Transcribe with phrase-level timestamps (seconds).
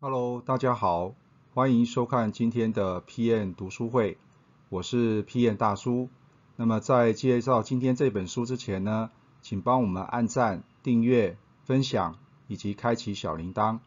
[0.00, 1.16] Hello，大家好，
[1.54, 4.16] 欢迎收看今天的 PM 读书会，
[4.68, 6.08] 我是 PM 大叔。
[6.54, 9.10] 那么在介绍今天这本书之前呢，
[9.42, 12.16] 请帮我们按赞、订阅、分享
[12.46, 13.80] 以及开启小铃铛。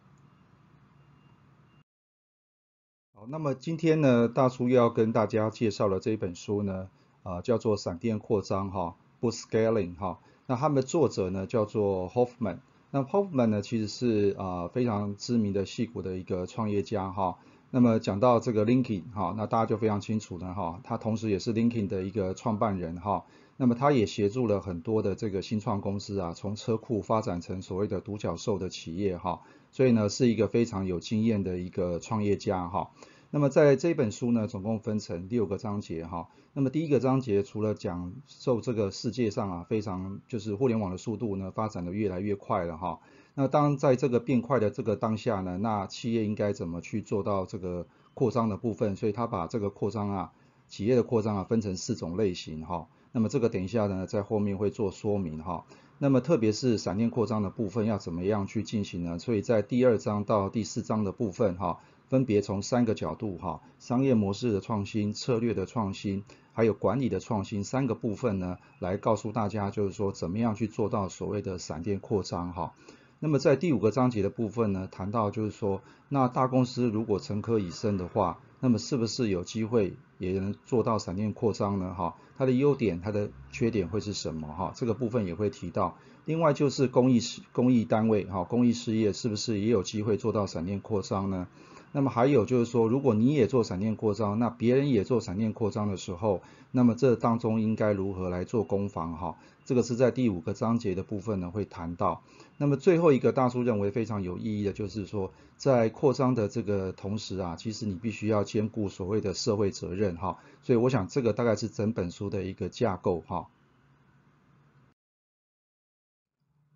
[3.16, 6.90] 好，那么今天呢，大叔要跟大家介绍的这一本书呢，
[7.24, 10.20] 啊，叫做《闪电扩张》哈不 Scaling 哈。
[10.46, 12.58] 那他们的作者呢，叫做 Hoffman。
[12.92, 17.38] 那 Hoffman 呢，其实是啊非常知名的戏骨的一个创业家哈。
[17.70, 20.82] 那么讲到这个 Linkin 哈，那大家就非常清楚了哈。
[20.84, 23.24] 他同时也是 Linkin 的一个创办人哈。
[23.56, 29.42] 那么他也协助了很多的这个新创公司啊，从车库发展成所谓的独角兽的企业哈。
[29.72, 32.92] 所以呢，是一个非常有经验的一个创业家哈。
[33.34, 36.28] 那么在这本书呢，总共分成六个章节哈。
[36.52, 43.00] 那么第一个章节除了讲受这个世界上啊非常就是互联网的速度呢发展的越来越快了哈。
[43.34, 48.98] 那当在这个变快的这个当下呢，那企业应该怎么去做到这个扩张的部分？
[48.98, 50.34] 所以他把这个扩张啊，
[50.68, 52.90] 企业的扩张啊分成四种类型哈。
[53.14, 55.66] 那么这个等一下呢在后面会做说明哈。
[56.00, 59.20] 那么特别是闪电扩张的部分要怎么样去进行呢？
[59.20, 61.80] 所以在第二章到第四章的部分哈。
[62.12, 72.74] 分别从三个角度哈，商业模式的创新、策略的创新，还有管理的创新三个部分呢，来告诉大家就是说怎么样去做到所谓的闪电扩张哈。
[73.22, 81.94] 那么在第五个章节的部分呢，谈到就是说，那大公司如果成科已深的话，那么是不是有机会也能做到闪电扩张呢？
[81.94, 84.48] 哈，它的优点、它的缺点会是什么？
[84.48, 85.98] 哈，这个部分也会提到。
[86.26, 91.48] 另外就是公益事、公益单位哈，公益事业是不是也有机会做到闪电扩张呢？
[91.94, 99.36] 那么还有就是说，如果你也做闪电扩张，那别人也做闪电扩张的时候，那么这当中应该如何来做攻防哈？
[99.66, 102.24] 这个是在第五个章节的部分呢会谈到。
[102.58, 110.40] 那么最后一个大叔认为非常有意义的就是说，在扩张的这个同时啊，其实你必须要兼顾所谓的社会责任哈。
[110.64, 113.48] 所以我想这个大概是整本书的一个架构哈。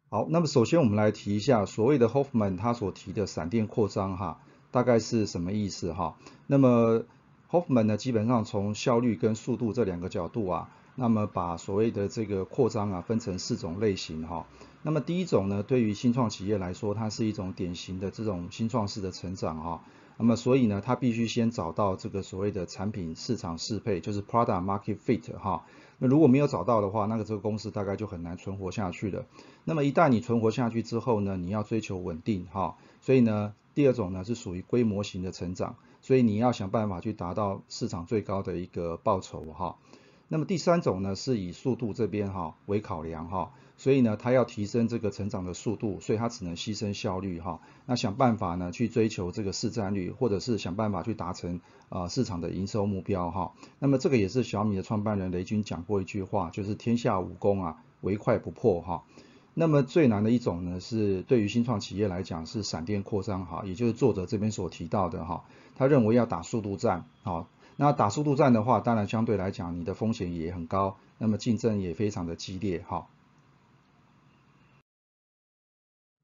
[0.09, 4.39] 好，那么首先我们来提一下所谓的 Hoffman 他所提的闪电扩张哈。
[4.71, 6.17] 大概是什么意思哈？
[6.47, 7.05] 那么
[7.49, 14.45] Hoffman 呢，基本上从效率跟速度这两个角度啊，那么把所谓的这个扩张啊分成四种类型哈。
[14.81, 19.83] 那么第一种呢，对于新创企业来说，它是一种典型的这种新创式的成长哈。
[20.17, 25.65] 那么所以呢，他必须先找到这个所谓的产品市场适配，就是 product market fit 哈。
[25.97, 29.25] 那如果没有找到的话，那个这个公司大概就很难存活下去了。
[29.63, 32.77] 那么一旦你存活下去之后呢，你要追求稳定哈。
[33.01, 33.53] 所以呢。
[33.75, 39.75] 第二种呢是属于规模型的成长，所以你要想办法去达到市场最高的一个报酬哈。
[40.27, 47.59] 那么第三种呢是以速度这边哈为考量哈，所以呢它要提升这个成长的速度，所以它只能牺牲效率哈。
[47.85, 53.53] 那想办法呢去追求这个市占率，或者是想办法去达成啊市场的营收目标哈。
[53.77, 59.03] 那么这个也是小米的创办人雷军讲过一句话，就是天下武功啊唯快不破哈。
[59.57, 67.47] 那么最难的一种呢，是对于新创企业来讲是闪电扩张哈，也就是作者这边所提到的哈，他认为要打速度战好，
[67.77, 73.07] 那打速度战的话，当然相对来讲你的风险也很高，那么竞争也非常的激烈哈。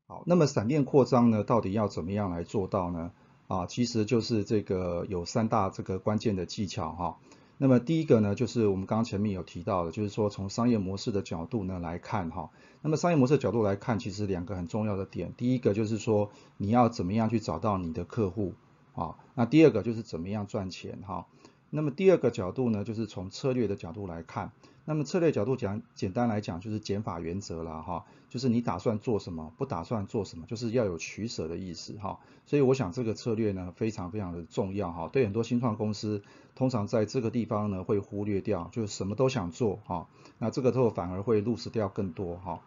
[0.07, 3.11] 好，那么闪电扩张呢，到底要怎么样来做到呢？
[3.47, 7.17] 啊，其实就是这个有三大这个关键的技巧哈。
[7.57, 12.49] 那么第一个呢，就是我们刚刚前面有提到的，就是说从商业模式的角度呢来看哈。
[12.81, 18.53] 那么商业模式角度来看，其实两个很重要的点，第一个就是说你要怎么样去找到你的客户
[18.95, 21.27] 啊，那第二个就是怎么样赚钱哈。
[21.73, 24.51] 那么第二个角度呢，就是从策略的角度来看。
[24.83, 32.19] 那么策略角度讲，简单来讲就是减法原则了哈，就是你打算做什么，不打算做什么，就是要有取舍的意思哈。
[32.45, 36.23] 所以我想这个策略呢非常非常的重要哈，对很多新创公司，
[36.55, 42.59] 通常在这个地方呢会忽略掉，就是什么都想做哈，那这个之后反而会 lose 掉更多哈。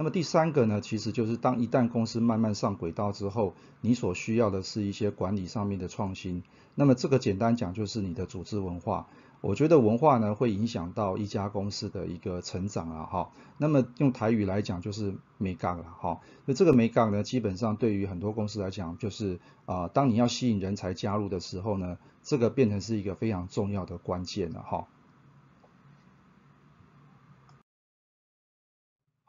[0.00, 3.52] 那么第三个呢，其实就是当一旦公司慢慢上轨道之后，
[3.82, 6.42] 你所需要的是一些管理上面的创新。
[6.74, 9.08] 那么这个简单讲就是你的组织文化。
[9.42, 13.30] 我觉得文化呢会影响到一家公司的一个成长啊，哈。
[13.58, 16.22] 那么用台语来讲就是美感了，哈。
[16.46, 24.86] 那这个美感呢，基本上对于很多公司来讲，就是啊，当你要吸引人才加入的时候呢，这个变成是一个非常重要的关键了，哈。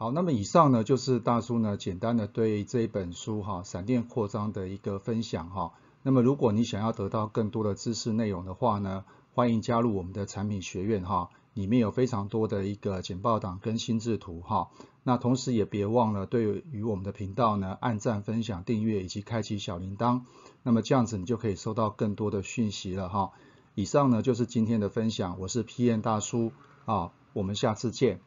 [0.01, 5.74] 好，那么以上呢就是大叔呢简单的对这一本书哈《闪电扩张》的一个分享哈。
[6.01, 9.06] 那么如果你想要得到更多的知识内容的话呢？
[9.36, 14.71] 欢迎加入我们的产品学院哈，里面有非常多的一个简报档跟心智图哈。
[15.03, 20.21] 那同时也别忘了对于我们的频道呢按赞、分享、订阅以及开启小铃铛。
[20.63, 23.33] 那么这样子你就可以收到更多的讯息了哈。
[23.75, 26.51] 以上呢就是今天的分享，我是 P N 大叔
[26.86, 28.19] 啊，我们下次见。